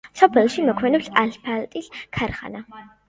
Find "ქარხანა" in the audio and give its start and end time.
2.19-2.65